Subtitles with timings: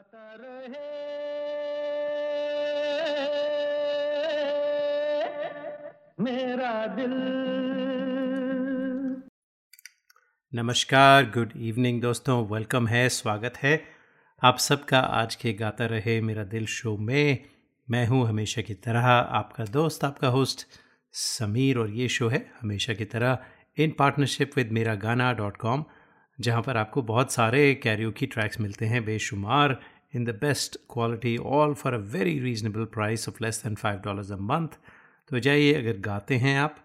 [0.00, 0.88] गाता रहे।
[6.20, 7.12] मेरा दिल।
[10.54, 13.82] नमस्कार गुड इवनिंग दोस्तों वेलकम है, स्वागत है।
[14.44, 17.44] आप सबका आज के गाता रहे मेरा दिल शो में।
[17.90, 19.06] मैं हूँ हमेशा की तरह
[19.40, 20.66] आपका दोस्त, आपका होस्ट
[21.12, 23.38] समीर और ये शो है हमेशा की तरह
[23.76, 25.84] इन पार्टनरशिप विद मेरा गाना डॉट कॉम
[26.40, 29.78] जहाँ पर आपको बहुत सारे कैरियो की ट्रैक्स मिलते हैं बेशुमार
[30.14, 34.32] in the best quality all for a very reasonable price of less than five dollars
[34.32, 34.78] a month
[35.30, 36.84] तो जाइए अगर गाते हैं आप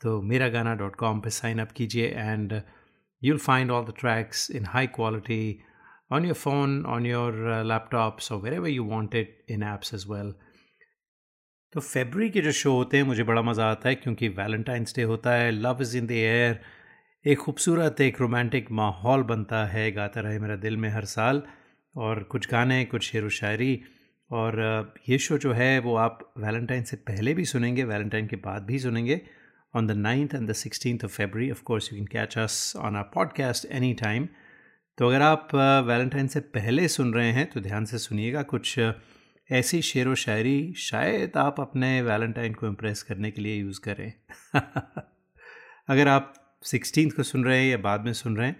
[0.00, 2.60] तो मेरा गाना डॉट कॉम पर साइन अप कीजिए and
[3.22, 5.42] you'll find all the tracks in high quality
[6.10, 10.32] on your phone, on your uh, laptops, or wherever you it in apps as well.
[11.72, 15.02] तो फेबरी के जो शो होते हैं मुझे बड़ा मज़ा आता है क्योंकि वैलेंटाइंस डे
[15.02, 16.58] होता है love is in the air
[17.26, 21.42] एक खूबसूरत, एक रोमांटिक माहौल बनता है, गाता रहे मेरा दिल में हर साल।
[21.96, 23.82] और कुछ गाने, कुछ शेर व शायरी,
[24.30, 28.62] और ये शो जो है, वो आप वैलेंटाइन से पहले भी सुनेंगे, वैलेंटाइन के बाद
[28.62, 29.20] भी सुनेंगे।
[29.76, 32.96] On the ninth and the sixteen of February of course you can catch us on
[32.96, 34.28] our podcast any time
[34.98, 35.48] तो अगर आप
[35.86, 38.80] वैलेंटाइन से पहले सुन रहे हैं तो ध्यान से सुनिएगा कुछ
[39.50, 44.12] ऐसी शेर व शायरी, शायद आप अपने वैलेंटाइन को इम्प्रेस करने के लिए यूज़ करें।
[45.88, 48.56] अगर आप सिक्सटीन को सुन रहे हैं या बाद में सुन रहे हैं,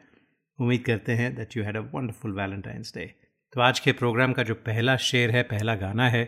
[0.59, 3.05] उम्मीद करते हैं that you had a wonderful Valentine's Day
[3.53, 6.23] तो आज के प्रोग्राम का जो पहला शेर है, पहला गाना है,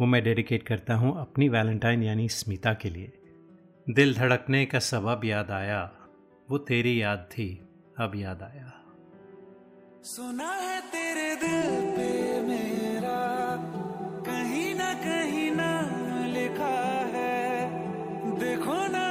[0.00, 3.12] वो मैं डेडिकेट करता हूँ अपनी वैलेंटाइन यानी स्मिता के लिए।
[3.86, 5.80] दिल धड़कने का सबब याद आया,
[6.48, 7.48] वो तेरी याद थी,
[7.98, 8.72] अब याद आया।
[10.04, 12.10] सुना है तेरे दिल पे
[12.42, 13.20] मेरा,
[14.26, 15.70] कहीं ना कहीं ना
[16.34, 16.74] लिखा
[17.14, 17.68] है।
[18.38, 19.01] देखो ना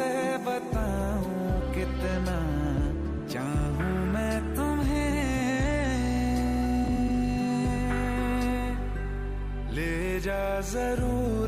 [0.00, 2.38] कैसे बताऊँ कितना
[3.32, 5.08] चाहूँ मैं तुम्हें।
[9.76, 11.39] ले जा ज़रूरत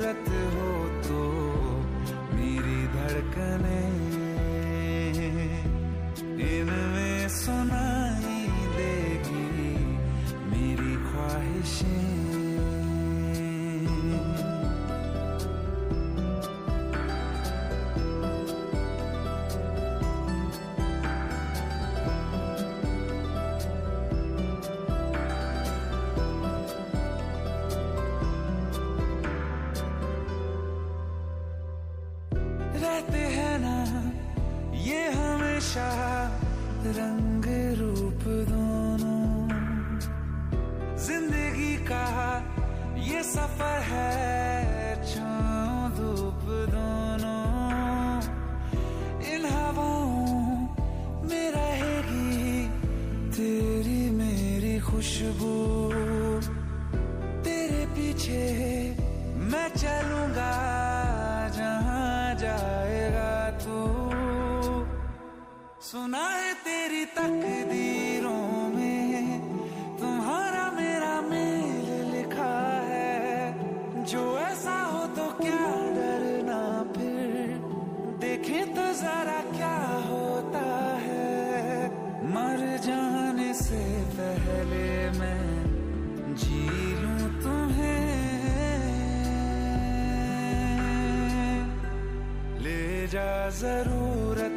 [93.12, 94.51] जा ज़रूरत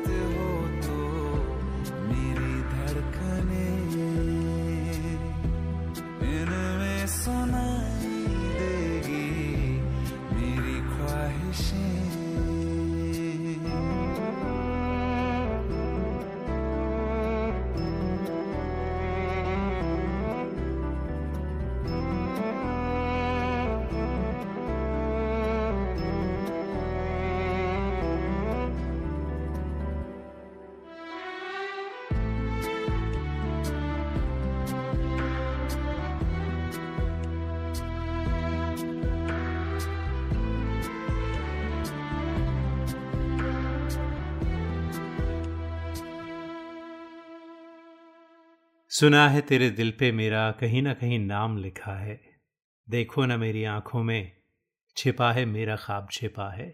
[48.95, 52.19] सुना है तेरे दिल पे मेरा कहीं ना कहीं नाम लिखा है।
[52.88, 54.31] देखो ना मेरी आँखों में,
[54.97, 56.68] छिपा है मेरा ख्वाब छिपा है।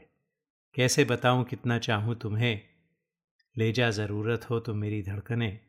[0.75, 2.61] कैसे बताऊँ कितना चाहूँ तुम्हें?
[3.55, 5.59] ले जा ज़रूरत हो तो मेरी धड़कनें,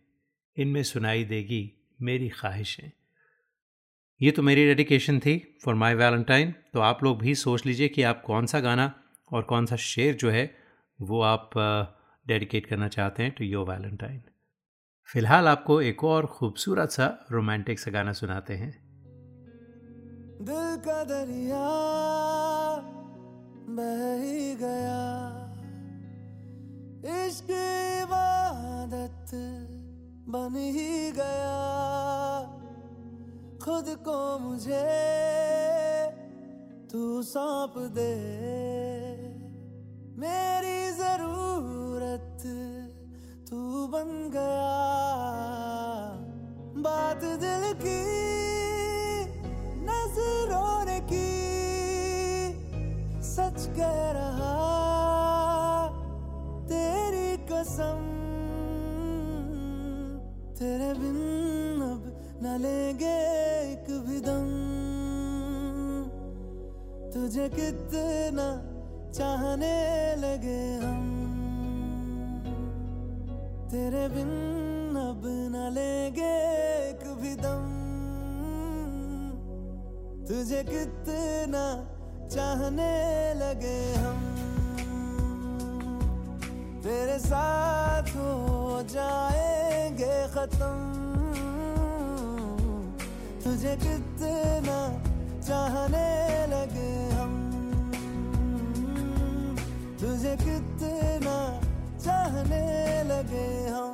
[0.57, 1.63] इनमें सुनाई देगी
[2.03, 2.91] मेरी ख्वाहिशें।
[4.21, 8.03] ये तो मेरी डेडिकेशन थी फॉर माई वैलेंटाइन तो आप लोग भी सोच लीजिए कि
[8.03, 8.93] आप कौन सा गाना
[9.33, 10.45] और कौन सा शेर जो है,
[11.01, 11.51] वो आप
[12.27, 14.23] डेडिकेट करना चाहते हैं टू योर वैलेंटाइन
[15.07, 18.71] फ़िलहाल आपको एक और खूबसूरत सा रोमांटिक सा गाना सुनाते हैं।
[20.43, 21.67] दिल का दरिया
[23.69, 25.01] बह ही गया।
[27.27, 27.51] इश्क
[28.03, 29.31] इबादत
[30.29, 31.59] बन ही गया।
[33.65, 34.85] खुद को मुझे
[36.93, 38.15] तू सौंप दे।
[40.21, 40.72] मेरी
[43.53, 44.77] तू बन गया।
[46.77, 47.99] बात दिल की,
[49.85, 51.33] नज़रों ने की।
[53.23, 54.55] सच कह रहा,
[56.69, 58.09] तेरी कसम
[60.55, 62.03] तेरे बिन अब
[62.43, 63.15] न लेंगे
[63.73, 64.51] एक भी दम।
[67.11, 68.51] तुझे कितना
[69.13, 71.12] चाहने लगे हम।
[73.73, 76.33] तेरे बिन अब न लेंगे
[76.89, 77.69] एक भी दम।
[80.29, 81.65] तुझे कितना
[82.29, 84.21] चाहने लगे हम।
[86.83, 90.75] तेरे साथ हो जाएँगे खत्म।
[93.45, 95.03] तुझे कितना
[95.41, 97.33] चाहने लगे हम।
[100.01, 101.42] तुझे कितना
[102.33, 103.92] चाहने लगे हम।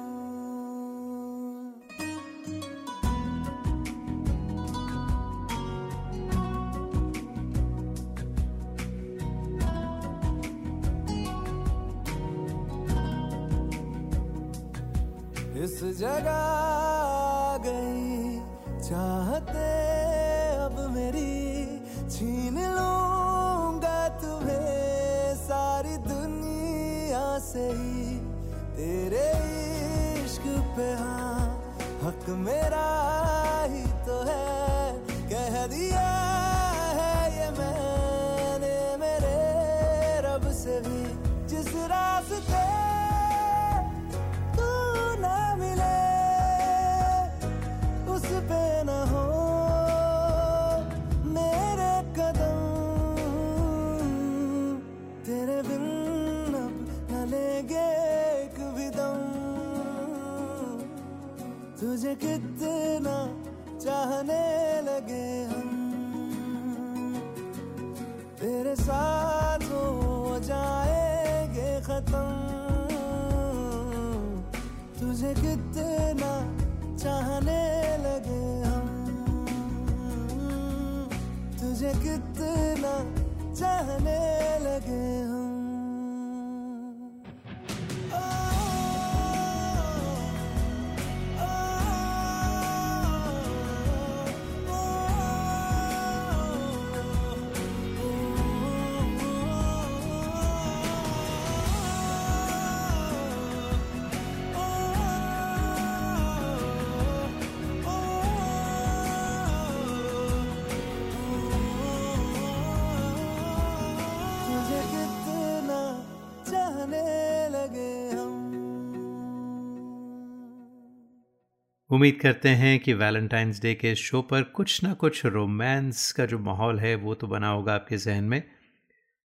[121.99, 126.39] उम्मीद करते हैं कि वैलेंटाइंस डे के शो पर कुछ ना कुछ रोमांस का जो
[126.39, 128.43] माहौल है, वो तो बना होगा आपके जहन में।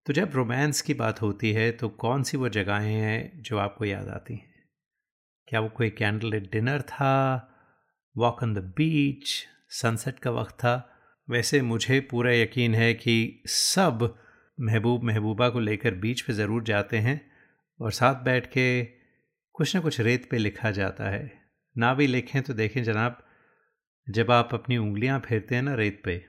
[0.06, 3.86] तो जब रोमांस की बात होती है तो कौन सी वो जगहें हैं जो आपको
[3.86, 4.54] याद आती हैं?
[5.48, 7.50] क्या वो कोई कैंडल डिनर था?
[8.18, 10.98] Walk on the beach sunset का वक्त था?
[11.30, 14.20] वैसे मुझे पूरा यकीन है कि सब
[14.60, 17.32] महबूब महबूबा को लेकर बीच पे ज़रूर जाते हैं
[17.80, 18.84] और साथ बैठ के
[19.52, 21.43] कुछ ना कुछ रेत पे लिखा जाता है।
[21.78, 23.18] ना भी लिखें तो देखें जनाब,
[24.10, 26.26] जब आप अपनी उंगलियाँ फेरते हैं ना रेत पे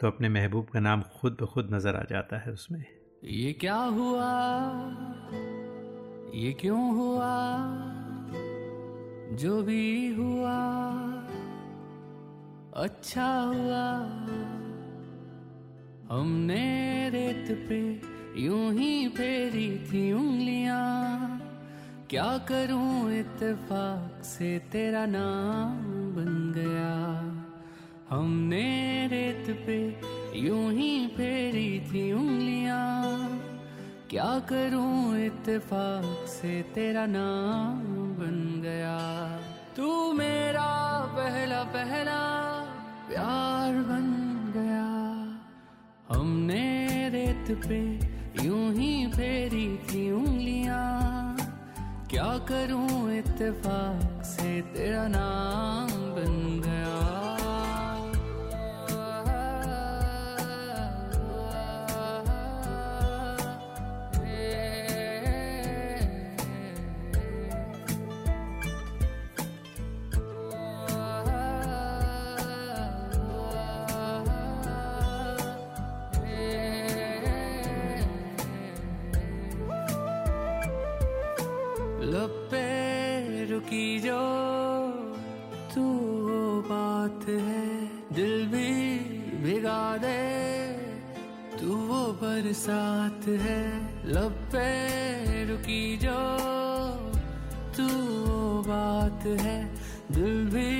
[0.00, 2.84] तो अपने महबूब का नाम खुद ब खुद नज़र आ जाता है उसमें।
[3.24, 4.30] ये क्या हुआ?
[6.34, 7.32] ये क्यों हुआ?
[9.36, 10.58] जो भी हुआ
[12.76, 13.86] अच्छा हुआ।
[16.10, 17.80] हमने रेत पे
[18.42, 21.37] यूँ ही फेरी थी उंगलियाँ।
[22.10, 25.82] क्या करूँ इत्तेफाक से तेरा नाम
[26.16, 26.94] बन गया?
[28.10, 28.66] हमने
[29.06, 30.00] रेत पे
[30.38, 33.40] यूँ ही फेरी थी उंगलियाँ।
[34.10, 38.98] क्या करूँ इत्तेफाक से तेरा नाम बन गया?
[39.76, 40.70] तू मेरा
[41.16, 42.20] पहला पहला
[43.08, 44.08] प्यार बन
[44.56, 44.88] गया।
[46.16, 47.80] हमने रेत पे
[48.44, 50.97] यूँ ही फेरी थी उंगलियाँ।
[52.18, 55.97] क्या करूँ इत्तेफाक से तेरा नाम?
[92.48, 93.62] बरसात है
[94.08, 94.68] लब पे
[95.44, 96.20] रुकी जो
[97.76, 97.88] तू
[98.68, 99.56] बात है।
[100.12, 100.70] दिल भी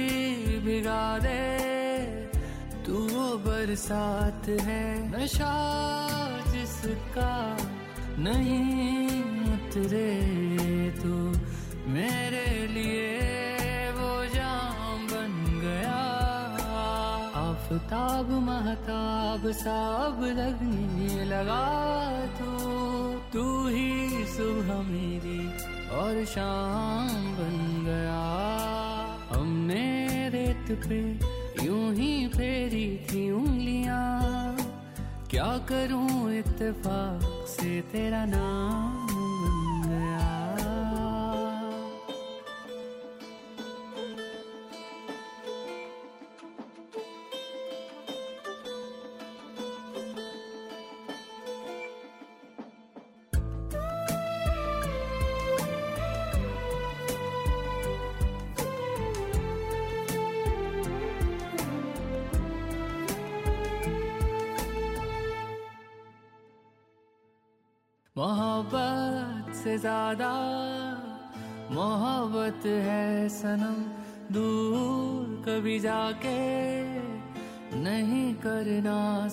[0.59, 1.45] भिगा दे,
[2.87, 5.53] तू वो बरसात है। नशा
[6.49, 7.37] जिसका
[8.19, 9.23] नहीं
[9.55, 10.11] उतरे
[11.03, 11.15] तू
[11.93, 13.28] मेरे लिए।
[17.89, 21.65] आफताब महताब साब लगने लगा
[22.37, 22.49] तो
[23.33, 25.41] तू ही सुबह मेरी
[25.97, 28.21] और शाम बन गया।
[29.33, 29.87] हमने
[30.29, 31.01] रेत पे
[31.65, 34.57] यूँ ही फेरी थी उंगलियाँ,
[35.31, 38.98] क्या करूँ इत्तेफाक से तेरा नाम?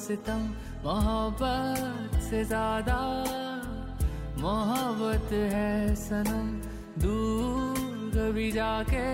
[0.05, 0.41] सितम
[0.83, 2.97] मोहब्बत से ज़्यादा
[4.39, 6.50] मोहब्बत है सनम।
[7.01, 9.07] दूर कभी जाके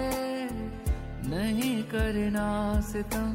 [1.30, 2.50] नहीं करना
[2.82, 3.30] सितम।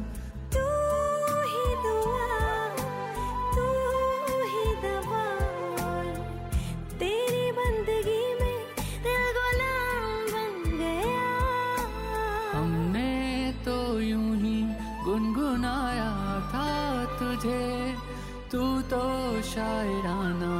[19.57, 20.55] शायराना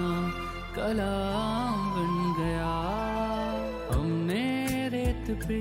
[0.76, 2.70] कलाम बन गया।
[3.92, 4.46] हमने
[4.90, 5.60] रेत पे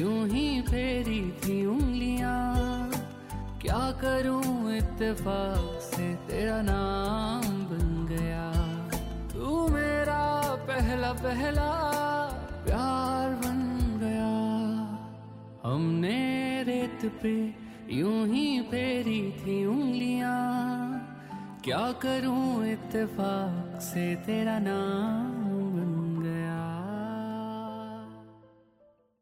[0.00, 2.90] यूँ ही फेरी थी उंगलियाँ।
[3.60, 8.46] क्या करूँ इत्तेफाक से तेरा नाम बन गया।
[9.34, 10.24] तू मेरा
[10.70, 11.70] पहला पहला
[12.64, 13.60] प्यार बन
[14.00, 14.32] गया।
[15.70, 16.20] हमने
[16.62, 17.36] रेत पे
[17.98, 20.71] यूँ ही फेरी थी उंगलियाँ।
[21.63, 25.31] क्या करूं इत्तेफाक से तेरा नाम
[25.75, 25.93] बन
[26.23, 26.65] गया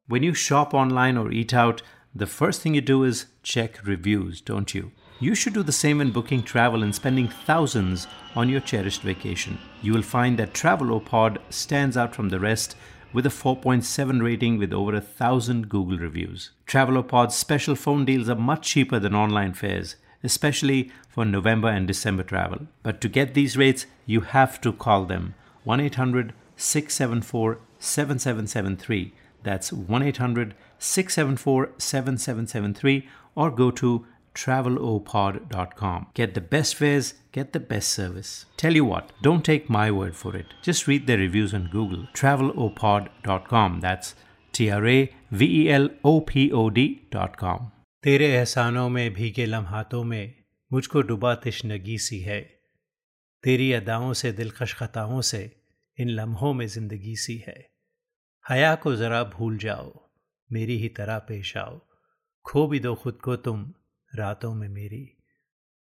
[0.08, 1.82] When you shop online or eat out,
[2.14, 4.92] the first thing you do is check reviews, don't you?
[5.20, 9.58] You should do the same when booking travel and spending thousands on your cherished vacation.
[9.82, 12.76] You will find that Travelopod stands out from the rest
[13.14, 16.52] with a 4.7 rating with over a thousand Google reviews.
[16.68, 22.23] Travelopod's special phone deals are much cheaper than online fares, especially for November and December
[22.23, 22.67] travel.
[22.83, 25.35] But to get these rates, you have to call them
[25.65, 29.13] 1 800 674 7773.
[29.43, 36.07] That's 1 800 674 7773 or go to travelopod.com.
[36.15, 38.47] Get the best fares, get the best service.
[38.57, 40.47] Tell you what, don't take my word for it.
[40.63, 42.07] Just read the reviews on Google.
[42.15, 43.81] Travelopod.com.
[43.81, 44.15] That's
[44.53, 47.73] T R A V E L O P O D.com.
[48.05, 50.35] तेरे एहसानों में, भीगे लम्हातों में
[50.73, 52.41] मुझको डुबा तिश्नगी सी है।
[53.43, 55.57] तेरी अदाओं से, दिलकश खताओं से
[55.99, 57.71] इन लम्हों में ज़िंदगी सी है।
[58.49, 60.11] हया को ज़रा भूल जाओ,
[60.53, 61.81] मेरी ही तरह पेश आओ।
[62.45, 63.75] खो भी दो खुद को तुम,
[64.15, 65.17] रातों में मेरी।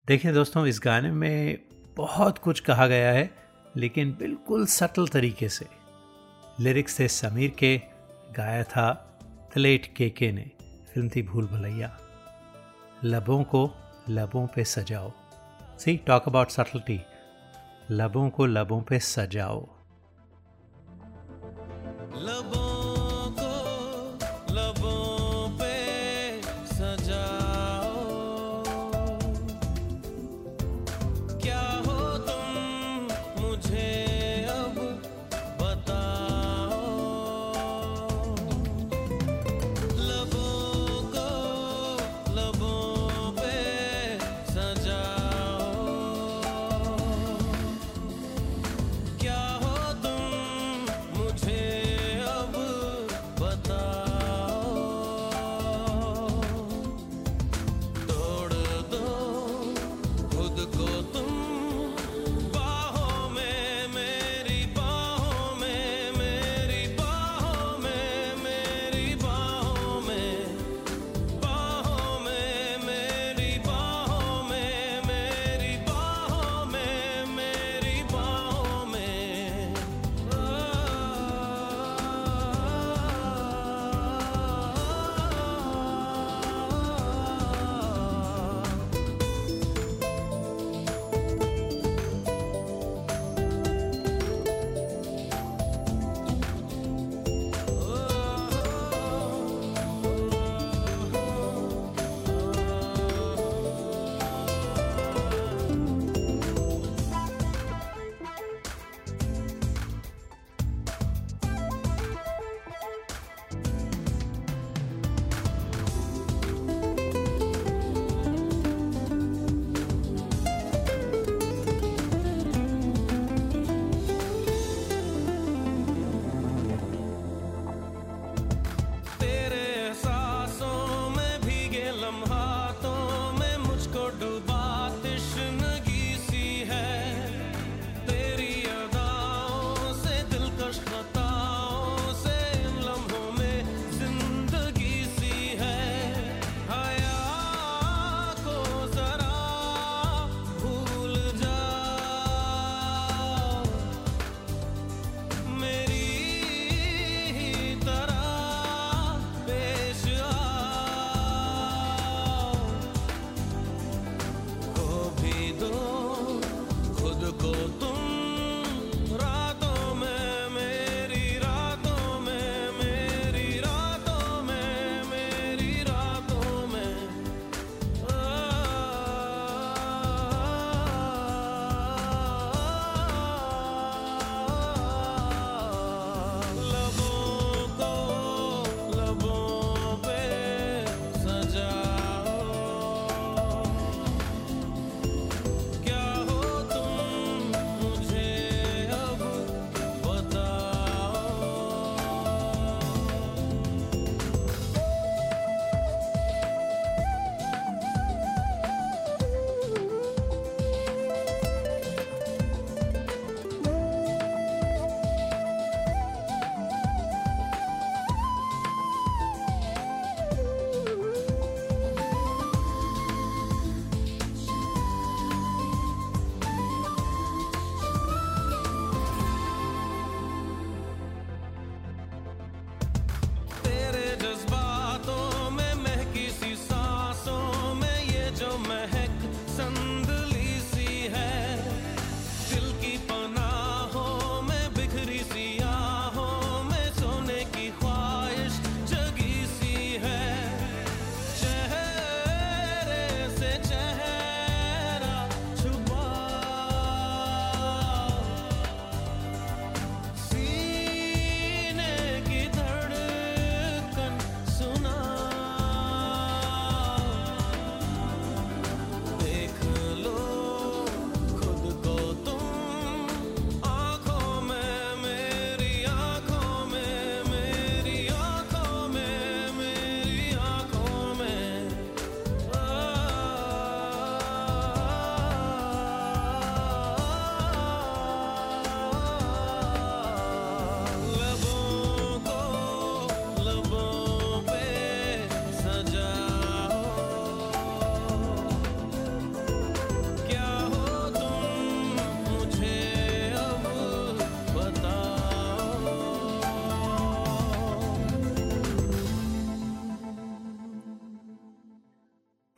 [0.06, 1.58] देखिए दोस्तों, इस गाने में
[1.96, 3.30] बहुत कुछ कहा गया है,
[3.76, 5.66] लेकिन बिल्कुल सटल तरीके से।
[6.60, 7.78] लिरिक्स थे समीर के,
[8.32, 8.92] गाया था
[9.54, 10.55] तलेट केके ने।
[10.96, 11.98] फ़िल्म थी भूल भुलैया।
[13.04, 13.70] लबों को
[14.08, 15.12] लबों पे सजाओ।
[15.78, 17.00] सी टॉक अबाउट सटलिटी
[17.90, 19.75] लबों को लबों पे सजाओ।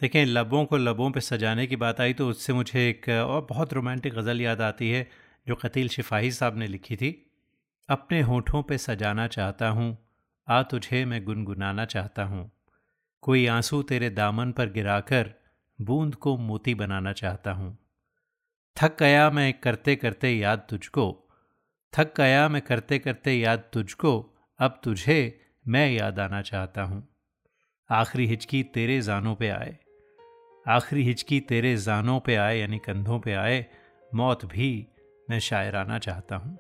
[0.09, 3.73] देखें, लबों को लबों पे सजाने की बात आई तो उससे मुझे एक, और बहुत
[3.73, 5.09] रोमांटिक गज़ल याद आती है,
[5.47, 7.11] जो कतील शिफाही साहब ने लिखी थी।
[7.89, 9.97] अपने होठों पे सजाना चाहता हूँ,
[10.49, 12.51] आ तुझे मैं गुनगुनाना चाहता हूँ।
[13.23, 15.35] कोई आँसू तेरे दामन पर गिराकर
[15.81, 17.77] बूंद को मोती बनाना चाहता हूँ।
[18.77, 21.29] थक गया मैं करते करते याद तुझको,
[21.93, 24.15] थक गया मैं करते करते याद तुझको,
[24.61, 25.19] अब तुझे
[25.69, 27.07] मैं याद आना चाहता हूँ।
[27.91, 29.77] आखिरी हिचकी तेरे जानों पे आए।
[30.69, 33.67] आखिरी हिचकी तेरे जानों पे आए, यानी कंधों पे आए,
[34.15, 34.89] मौत भी
[35.31, 36.59] मैं शायराना चाहता हूँ।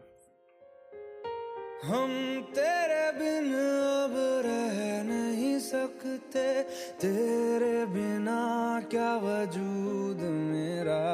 [1.84, 2.10] हम
[2.54, 4.14] तेरे बिन अब
[4.46, 6.62] रह नहीं सकते,
[7.00, 11.04] तेरे बिना क्या वजूद मेरा?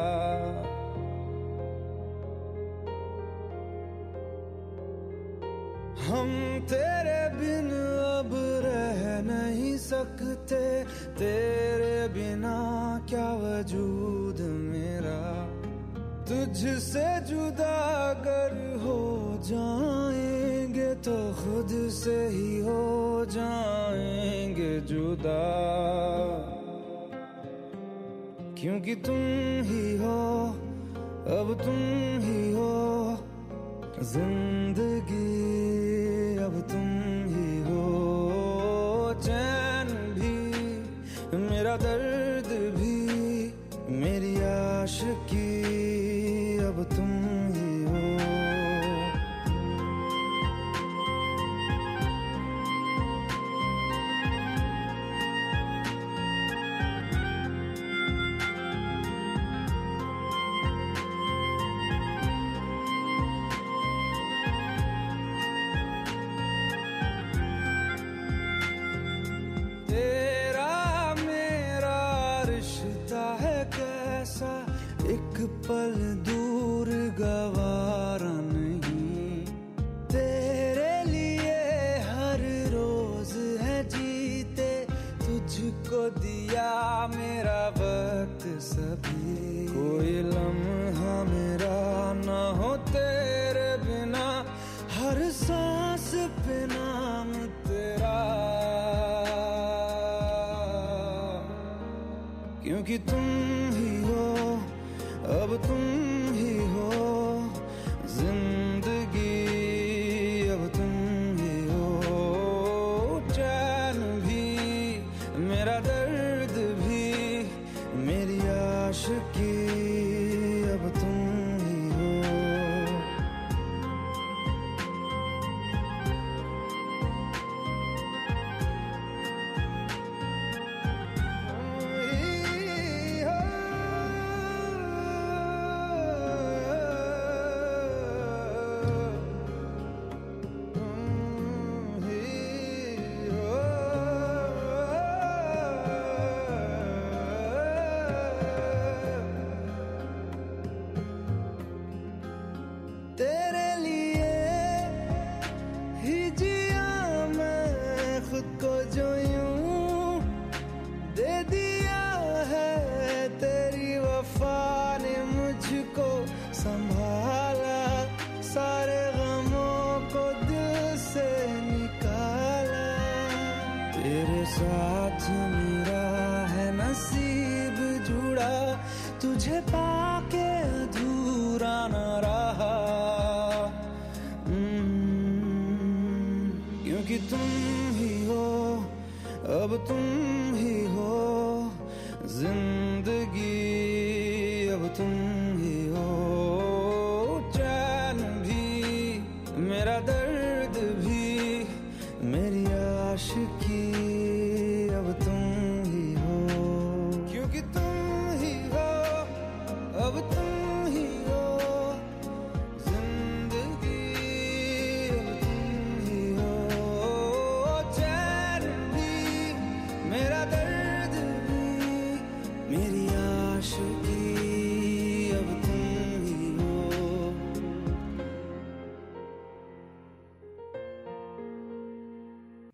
[6.06, 7.70] हम तेरे बिन
[8.20, 8.53] अब
[9.24, 10.84] नहीं सकते,
[11.18, 12.56] तेरे बिना
[13.08, 15.20] क्या वजूद मेरा?
[16.28, 17.74] तुझसे जुदा
[18.10, 19.00] अगर हो
[19.44, 25.42] जाएँगे तो खुद से ही हो जाएँगे जुदा।
[28.58, 29.22] क्योंकि तुम
[29.64, 30.20] ही हो,
[31.38, 31.80] अब तुम
[32.24, 32.72] ही हो,
[34.02, 35.23] ज़िंदगी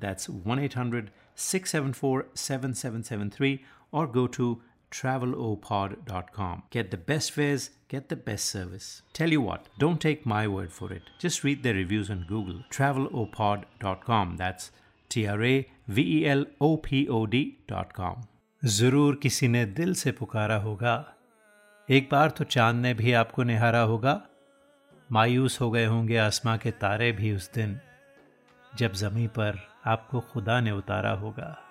[0.00, 6.62] That's 1 800 674 7773 or go to travelopod.com.
[6.70, 9.02] Get the best fares, get the best service.
[9.12, 11.02] Tell you what, don't take my word for it.
[11.18, 12.64] Just read the reviews on Google.
[12.70, 14.36] travelopod.com.
[14.36, 14.70] That's
[15.10, 18.26] T R A V E L O P O D.com.
[18.64, 21.14] जरूर किसी ने दिल से पुकारा होगा
[21.90, 24.22] एक बार तो चांद ने भी आपको निहारा होगा
[25.12, 27.80] मायूस हो गए होंगे आसमां के तारे भी उस दिन
[28.78, 31.64] जब जमी पर आपको खुदा ने उतारा होगा।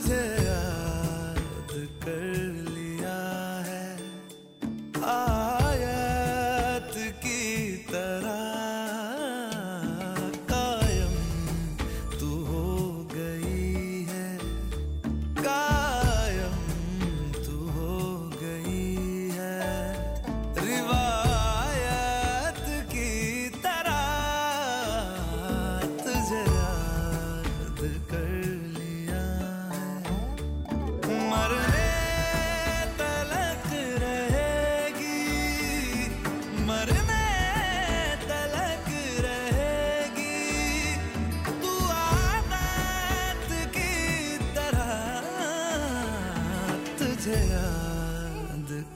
[0.00, 1.72] तुझे याद
[2.04, 2.49] कर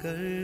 [0.06, 0.43] कर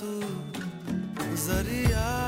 [0.00, 0.08] तू
[1.46, 2.25] ज़रिया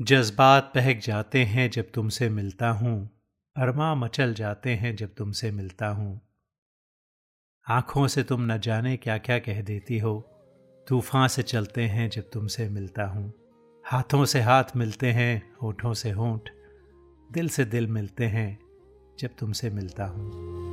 [0.00, 3.20] जज्बात बहक जाते हैं जब तुमसे मिलता हूँ
[3.56, 6.20] अरमा मचल जाते हैं जब तुमसे मिलता हूँ।
[7.68, 10.20] आँखों से तुम न जाने क्या क्या कह देती हो,
[10.88, 13.32] तूफ़ान से चलते हैं जब तुमसे मिलता हूँ।
[13.84, 16.50] हाथों से हाथ मिलते हैं, होठों से होंठ,
[17.32, 18.58] दिल से दिल मिलते हैं
[19.18, 20.65] जब तुमसे मिलता हूँ।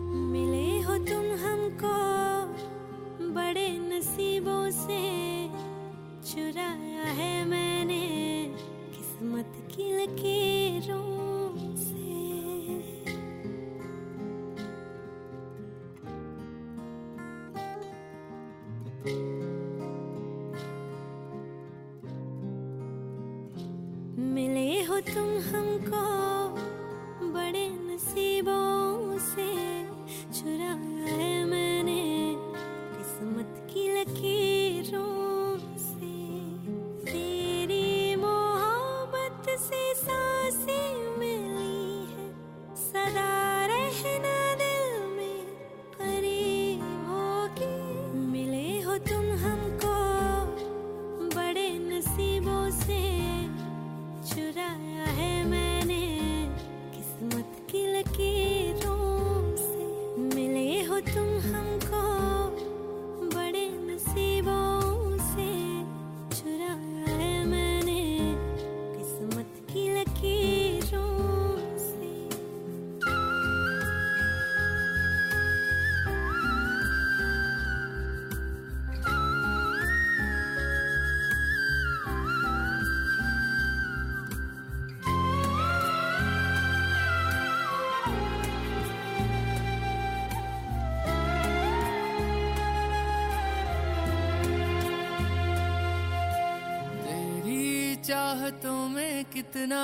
[98.44, 99.84] चाहतों में कितना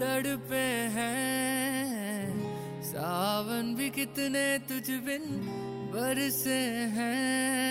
[0.00, 2.26] तड़पे हैं।
[2.82, 5.26] सावन भी कितने तुझ बिन
[5.94, 6.58] बरसे
[6.96, 7.67] हैं।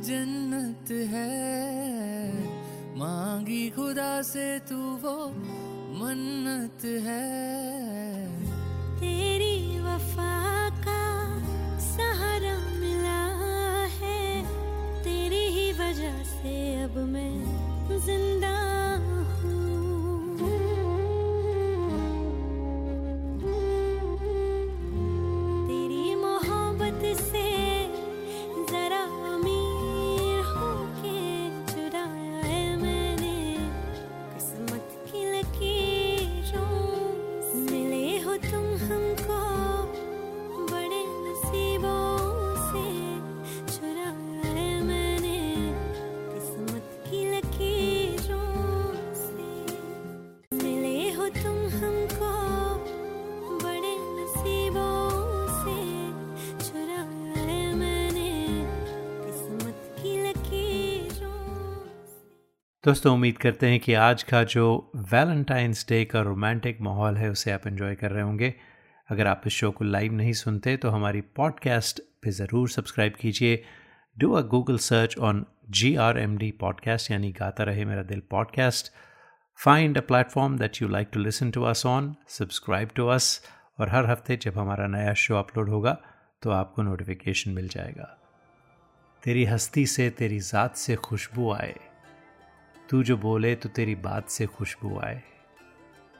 [0.00, 2.32] जन्नत है।
[2.98, 5.26] मांगी खुदा से तू वो
[6.04, 8.05] मन्नत है।
[62.86, 64.64] दोस्तों, उम्मीद करते हैं कि आज का जो
[65.12, 68.52] वैलेंटाइंस डे का रोमांटिक माहौल है, उसे आप एंजॉय कर रहे होंगे।
[69.08, 73.62] अगर आप इस शो को लाइव नहीं सुनते तो हमारी पॉडकास्ट पे ज़रूर सब्सक्राइब कीजिए।
[74.16, 78.22] Do a Google search on G R M D podcast यानी Gaata Rahe Mera Dil
[78.30, 78.92] podcast
[79.58, 83.40] find a platform that you like to listen to us on subscribe to us
[83.80, 85.96] और हर हफ़्ते जब हमारा नया शो अपलोड होगा
[86.42, 88.16] तो आपको नोटिफिकेशन मिल जाएगा।
[89.22, 91.74] तेरी हस्ती से, तेरी ज़ात से खुशबू आए।
[92.90, 95.22] तू जो बोले तो तेरी बात से खुशबू आए।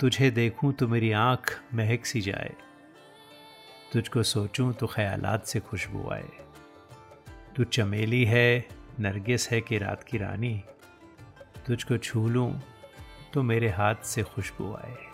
[0.01, 2.55] तुझे देखूँ तो मेरी आँख महक सी जाए।
[3.93, 6.29] तुझको सोचूं तो ख्यालात से खुशबू आए।
[7.57, 8.69] तू चमेली है,
[9.01, 10.63] नरगिस है कि रात की रानी।
[11.67, 12.63] तुझको छू लूँ
[13.33, 15.06] तो मेरे हाथ से खुशबू आए।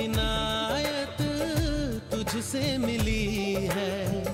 [0.00, 1.22] इनायत
[2.12, 4.24] तुझसे मिली है।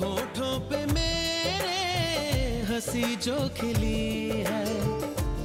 [0.00, 1.80] होठों पे मेरे
[2.68, 4.64] हँसी जो खिली है।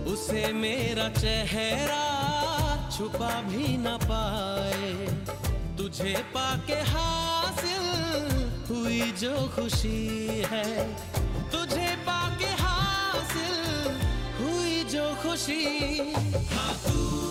[0.06, 2.06] उसे मेरा चेहरा
[2.98, 4.94] छुपा भी न पाए।
[5.78, 7.86] तुझे पाके हासिल
[8.70, 10.94] हुई जो खुशी है।
[11.52, 13.58] तुझे पाके हासिल
[14.42, 15.66] हुई जो खुशी।
[16.56, 17.31] हाँ तू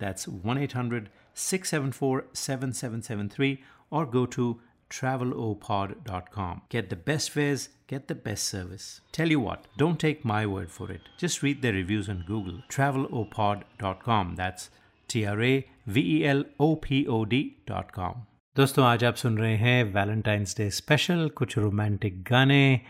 [0.00, 4.60] That's 1 800 674 7773 or go to
[4.90, 6.62] travelopod.com.
[6.68, 9.00] Get the best fares, get the best service.
[9.12, 11.02] Tell you what, don't take my word for it.
[11.18, 12.62] Just read their reviews on Google.
[12.70, 14.36] Travelopod.com.
[14.36, 14.70] That's
[15.08, 18.26] T R A V E L O P O D.com.
[18.56, 22.80] दोस्तों आज आप सुन रहे हैं Valentine's day special कुछ romantic गाने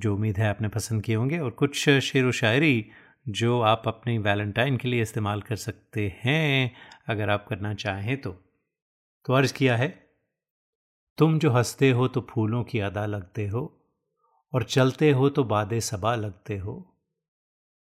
[0.00, 2.74] जो उम्मीद है आपने पसंद किए होंगे और कुछ शेर व शायरी
[3.29, 6.75] जो आप अपनी वैलेंटाइन के लिए इस्तेमाल कर सकते हैं,
[7.07, 8.31] अगर आप करना चाहें तो।
[9.25, 10.09] तो अर्ज़ किया है,
[11.17, 13.81] तुम जो हँसते हो तो फूलों की अदा लगते हो,
[14.53, 16.97] और चलते हो तो बादे सबा लगते हो।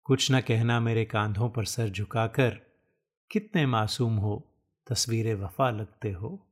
[0.05, 2.51] कुछ न कहना मेरे कांधों पर सर झुकाकर,
[3.31, 4.47] कितने मासूम हो,
[4.91, 6.47] तस्वीर वफा लगते हो।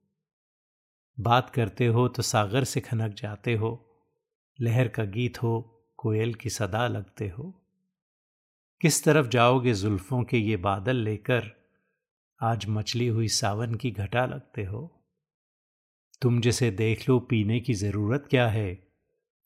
[1.20, 4.01] बात करते हो तो सागर से खनक जाते हो,
[4.61, 7.67] लहर का गीत हो, कोयल की सदा लगते हो।
[8.81, 11.51] किस तरफ़ जाओगे जुल्फों के ये बादल लेकर?
[12.43, 15.05] आज मचली हुई सावन की घटा लगते हो।
[16.22, 18.74] तुम जिसे देख लो पीने की ज़रूरत क्या है?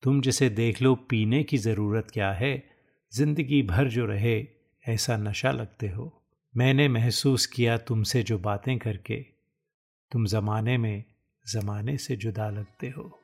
[0.03, 2.71] तुम जिसे देख लो पीने की ज़रूरत क्या है?
[3.15, 4.47] ज़िंदगी भर जो रहे,
[4.89, 6.23] ऐसा नशा लगते हो।
[6.57, 9.27] मैंने महसूस किया तुमसे जो बातें करके।
[10.13, 11.05] तुम ज़माने में
[11.53, 13.21] ज़माने से जुदा लगते हो।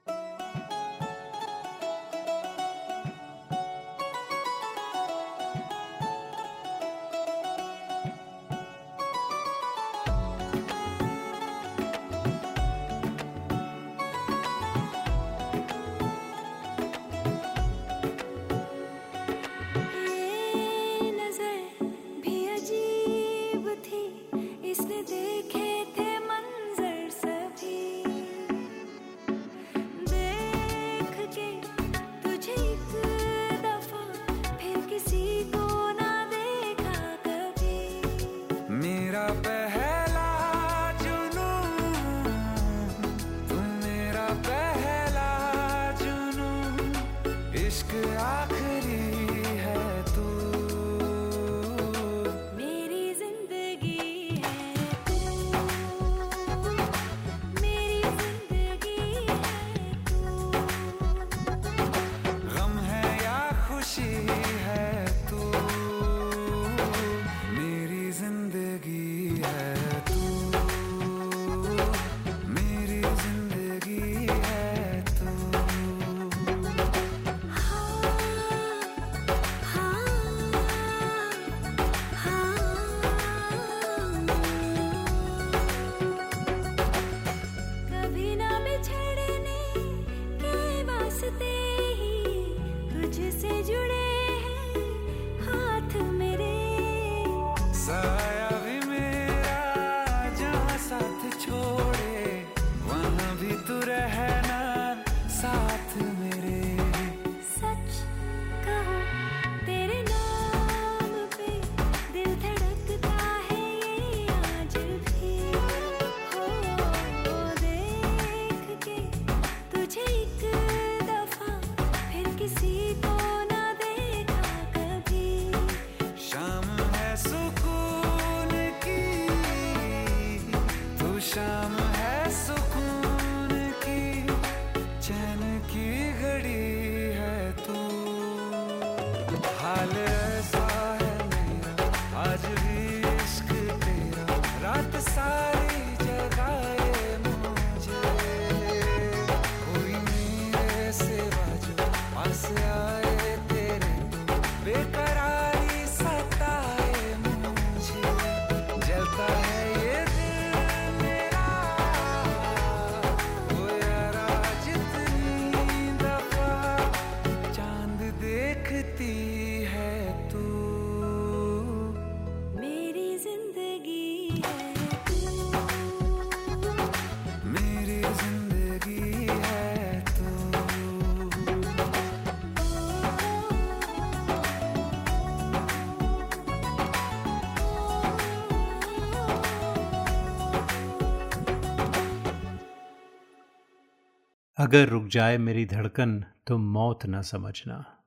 [194.59, 197.99] अगर रुक जाए मेरी धड़कन तो मौत न समझना।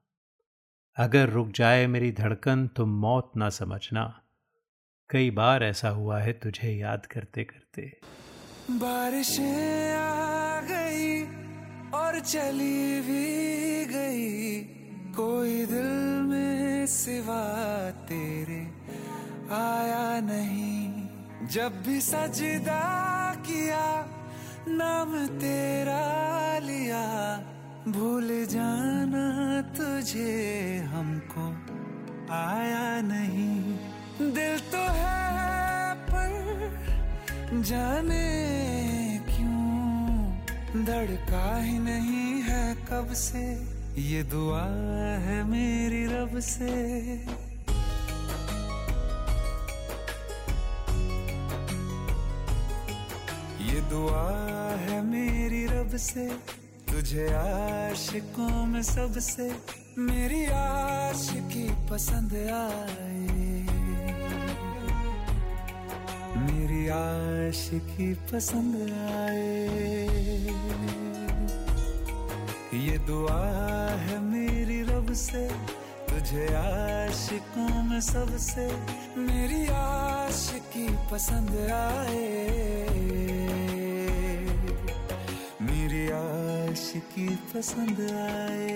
[0.98, 4.22] अगर रुक जाए मेरी धड़कन तो मौत न समझना।
[5.10, 8.00] कई बार ऐसा हुआ है तुझे याद करते करते।
[8.72, 11.24] बारिश आ गई
[11.90, 14.62] और चली भी गई।
[15.14, 18.62] कोई दिल में सिवा तेरे
[19.52, 21.08] आया नहीं।
[21.48, 24.18] जब भी सजदा किया
[24.68, 26.02] नाम तेरा
[26.60, 27.38] लिया।
[27.88, 31.48] भूल जाना तुझे हमको।
[32.34, 33.78] आया नहीं।
[34.32, 36.32] दिल तो है पर
[37.54, 38.42] जाने
[39.18, 40.40] क्यों?
[40.86, 43.72] धड़का ही नहीं है कब से?
[44.02, 44.66] ये दुआ
[45.18, 47.26] है मेरी रब से।
[53.92, 54.28] दुआ
[54.80, 56.28] है मेरी रब से,
[56.90, 59.48] तुझे आशिकों में सबसे
[59.98, 63.18] मेरी आशिकी पसंद आए।
[66.38, 68.76] मेरी आशिकी पसंद
[69.18, 69.68] आए।
[72.80, 73.42] ये दुआ
[74.06, 75.48] है मेरी रब से,
[76.10, 78.68] तुझे आशिकों में सबसे
[79.20, 83.31] मेरी आशिकी पसंद आए।
[86.72, 88.76] आशिकी पसंद आए।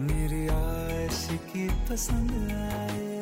[0.00, 3.12] मेरी आशिकी पसंद आए।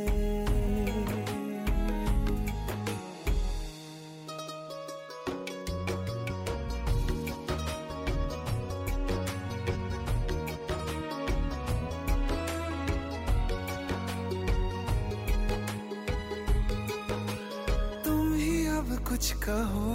[19.08, 19.89] कुछ कहो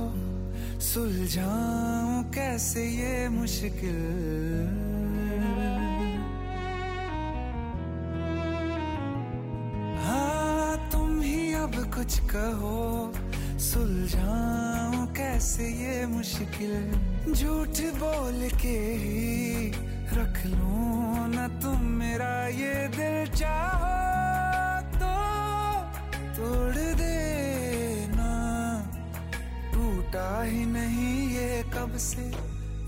[0.95, 4.94] सुलझाऊं कैसे ये मुश्किल?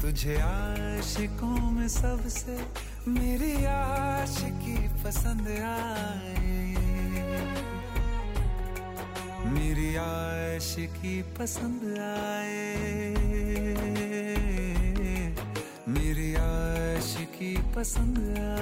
[0.00, 2.60] तुझे आशिकों में सबसे,
[3.08, 6.48] मेरी आशिकी पसंद आए।
[9.50, 13.14] मेरी आशिकी पसंद आए।
[15.88, 18.57] मेरी आशिकी पसंद आए।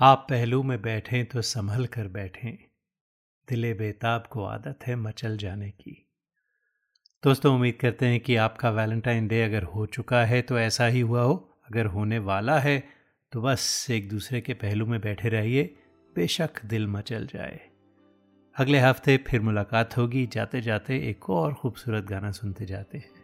[0.00, 2.58] आप पहलू में बैठें तो संभल कर बैठें।
[3.48, 6.06] दिले बेताब को आदत है मचल जाने की।
[7.24, 11.00] दोस्तों, उम्मीद करते हैं कि आपका वैलेंटाइन डे अगर हो चुका है तो ऐसा ही
[11.00, 11.34] हुआ हो।
[11.70, 12.78] अगर होने वाला है
[13.32, 15.64] तो बस एक दूसरे के पहलू में बैठे रहिए,
[16.16, 17.60] बेशक दिल मचल जाए।
[18.56, 23.17] अगले हफ़्ते फिर मुलाकात होगी। जाते जाते एक और खूबसूरत गाना सुनते जाते हैं।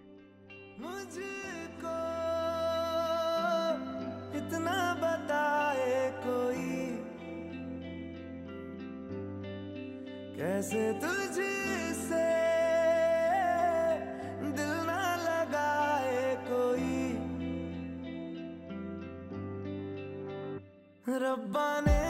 [10.44, 12.24] कैसे तुझसे
[14.56, 16.90] दिल ना लगाए कोई?
[21.24, 22.03] रब्बा ने